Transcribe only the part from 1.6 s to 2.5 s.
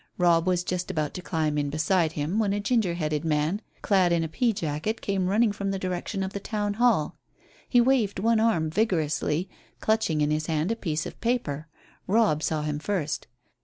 beside him